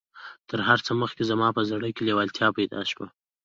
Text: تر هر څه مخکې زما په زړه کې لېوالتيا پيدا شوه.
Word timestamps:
تر 0.49 0.59
هر 0.67 0.79
څه 0.85 0.91
مخکې 1.01 1.23
زما 1.31 1.47
په 1.57 1.61
زړه 1.69 1.87
کې 1.95 2.03
لېوالتيا 2.07 2.47
پيدا 2.57 2.81
شوه. 2.91 3.07